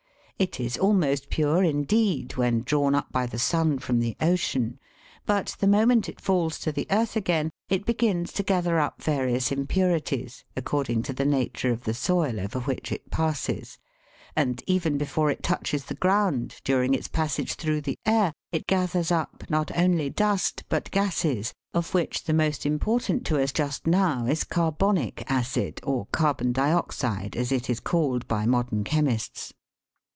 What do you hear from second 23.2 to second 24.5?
to us just now is